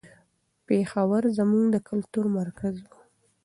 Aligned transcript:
پېښور 0.67 1.23
زموږ 1.37 1.63
د 1.71 1.75
کلتور 1.89 2.25
مرکز 2.37 2.75
و. 2.85 2.89